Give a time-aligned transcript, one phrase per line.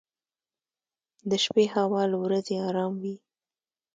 [1.29, 3.15] •د شپې هوا له ورځې ارام وي.